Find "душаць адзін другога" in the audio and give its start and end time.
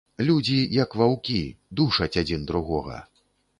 1.81-3.01